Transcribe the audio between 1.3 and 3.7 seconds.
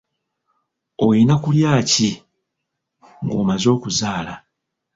kulya ki ng'omaze